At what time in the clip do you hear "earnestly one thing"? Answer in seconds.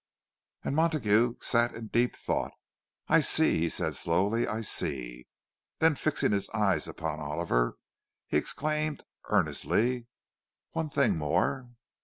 9.29-11.19